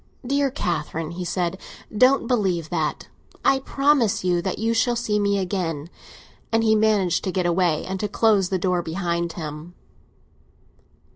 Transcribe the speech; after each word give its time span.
"Dear 0.25 0.49
Catherine," 0.49 1.11
he 1.11 1.23
said, 1.23 1.59
"don't 1.95 2.25
believe 2.25 2.71
that 2.71 3.07
I 3.45 3.59
promise 3.59 4.23
you 4.23 4.41
that 4.41 4.57
you 4.57 4.73
shall 4.73 4.95
see 4.95 5.19
me 5.19 5.37
again!" 5.37 5.91
And 6.51 6.63
he 6.63 6.73
managed 6.75 7.23
to 7.25 7.31
get 7.31 7.45
away 7.45 7.85
and 7.85 7.99
to 7.99 8.07
close 8.07 8.49
the 8.49 8.57
door 8.57 8.81
behind 8.81 9.33
him. 9.33 9.75